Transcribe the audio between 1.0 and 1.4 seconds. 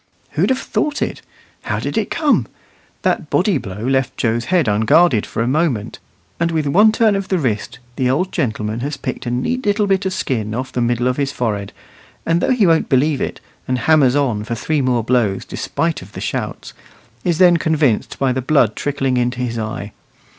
it?